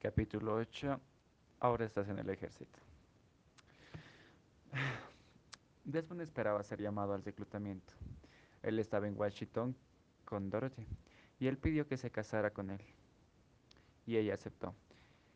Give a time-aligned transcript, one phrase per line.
[0.00, 1.00] Capítulo 8.
[1.60, 2.78] Ahora estás en el ejército.
[5.84, 7.94] Desmond esperaba ser llamado al reclutamiento.
[8.62, 9.74] Él estaba en Washington
[10.24, 10.86] con Dorothy
[11.38, 12.80] y él pidió que se casara con él.
[14.06, 14.74] Y ella aceptó.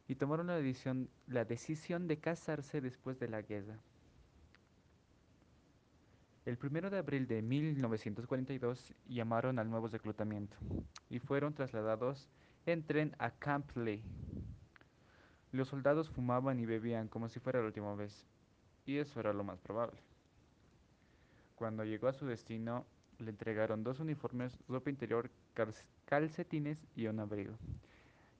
[0.08, 3.78] Y tomaron la decisión, la decisión de casarse después de la guerra.
[6.44, 10.56] El 1 de abril de 1942 llamaron al nuevo reclutamiento
[11.08, 12.28] y fueron trasladados
[12.66, 14.02] en tren a Camp Lee.
[15.52, 18.26] Los soldados fumaban y bebían como si fuera la última vez,
[18.86, 20.00] y eso era lo más probable.
[21.56, 22.86] Cuando llegó a su destino,
[23.18, 25.30] le entregaron dos uniformes, ropa interior,
[26.06, 27.54] calcetines y un abrigo.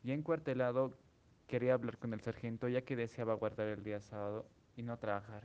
[0.02, 0.94] Y encuartelado,
[1.46, 4.46] quería hablar con el sargento ya que deseaba guardar el día sábado
[4.76, 5.42] y no trabajar,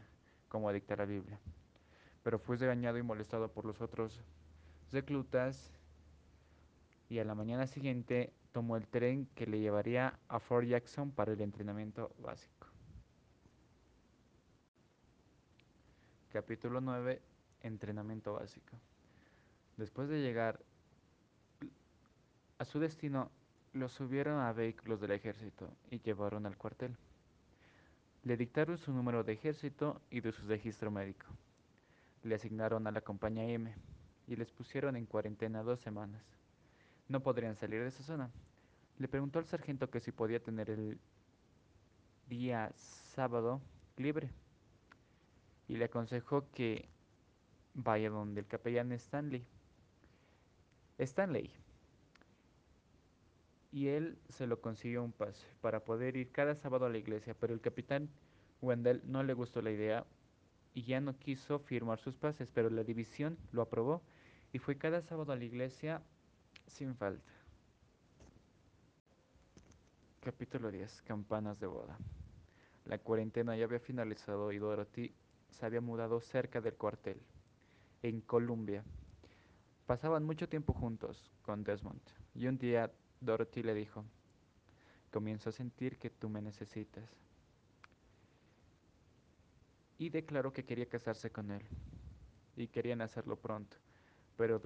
[0.48, 1.40] como dicta la Biblia
[2.26, 4.20] pero fue regañado y molestado por los otros
[4.92, 5.72] reclutas
[7.08, 11.34] y a la mañana siguiente tomó el tren que le llevaría a Fort Jackson para
[11.34, 12.68] el entrenamiento básico.
[16.32, 17.22] Capítulo 9.
[17.64, 18.78] Entrenamiento básico.
[19.76, 20.62] Después de llegar
[22.58, 23.30] a su destino,
[23.74, 26.96] lo subieron a vehículos del ejército y llevaron al cuartel.
[28.24, 31.26] Le dictaron su número de ejército y de su registro médico
[32.24, 33.76] le asignaron a la compañía M
[34.28, 36.24] y les pusieron en cuarentena dos semanas.
[37.08, 38.32] No podrían salir de esa zona.
[38.98, 41.00] Le preguntó al sargento que si podía tener el
[42.28, 43.62] día sábado
[43.98, 44.30] libre
[45.68, 46.88] y le aconsejó que
[47.74, 49.46] vaya donde el capellán Stanley.
[50.98, 51.52] Stanley.
[53.72, 57.36] Y él se lo consiguió un pase para poder ir cada sábado a la iglesia,
[57.38, 58.10] pero el capitán
[58.62, 60.06] Wendell no le gustó la idea
[60.74, 64.02] y ya no quiso firmar sus pases, pero la división lo aprobó
[64.54, 66.02] y fue cada sábado a la iglesia
[66.68, 67.32] sin falta.
[70.22, 71.02] Capítulo 10.
[71.04, 71.98] Campanas de boda.
[72.86, 75.14] La cuarentena ya había finalizado y Dorothy
[75.50, 77.22] se había mudado cerca del cuartel,
[78.04, 78.84] en Columbia.
[79.86, 82.02] Pasaban mucho tiempo juntos con Desmond
[82.34, 84.04] y un día Dorothy le dijo,
[85.12, 87.10] comienzo a sentir que tú me necesitas
[89.98, 91.64] y declaró que quería casarse con él,
[92.58, 93.78] y querían hacerlo pronto,
[94.36, 94.60] pero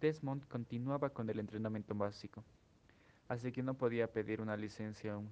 [0.00, 2.44] Desmond continuaba con el entrenamiento básico,
[3.28, 5.28] así que no podía pedir una licencia aún.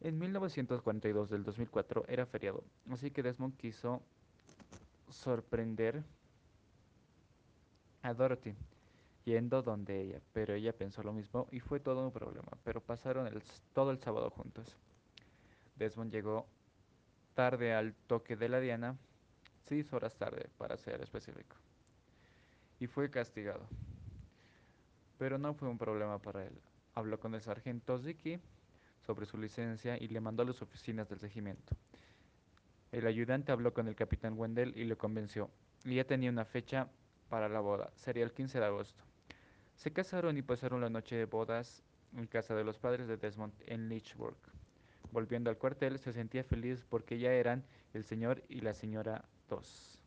[0.00, 4.02] En 1942 del 2004 era feriado, así que Desmond quiso
[5.08, 6.02] sorprender
[8.02, 8.54] a Dorothy
[9.24, 13.30] yendo donde ella, pero ella pensó lo mismo y fue todo un problema, pero pasaron
[13.72, 14.76] todo el sábado juntos.
[15.76, 16.46] Desmond llegó
[17.34, 18.96] tarde al toque de la diana,
[19.66, 21.56] seis horas tarde para ser específico,
[22.82, 23.64] y fue castigado.
[25.16, 26.52] Pero no fue un problema para él.
[26.96, 28.40] Habló con el sargento Ziki
[29.06, 31.76] sobre su licencia y le mandó a las oficinas del regimiento.
[32.90, 35.48] El ayudante habló con el capitán Wendell y lo convenció.
[35.84, 36.88] Y ya tenía una fecha
[37.28, 37.92] para la boda.
[37.94, 39.04] Sería el 15 de agosto.
[39.76, 41.84] Se casaron y pasaron la noche de bodas
[42.16, 44.36] en casa de los padres de Desmond en Lynchburg.
[45.12, 47.62] Volviendo al cuartel, se sentía feliz porque ya eran
[47.94, 50.01] el señor y la señora dos.